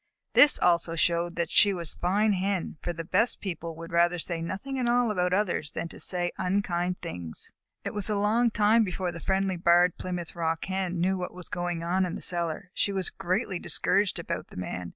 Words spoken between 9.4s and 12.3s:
Barred Plymouth Rock Hen knew what was going on in the